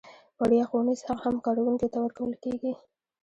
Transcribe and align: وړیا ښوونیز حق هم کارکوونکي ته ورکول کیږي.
وړیا 0.39 0.63
ښوونیز 0.69 0.99
حق 1.07 1.19
هم 1.25 1.35
کارکوونکي 1.45 1.87
ته 1.93 1.97
ورکول 2.01 2.33
کیږي. 2.43 2.73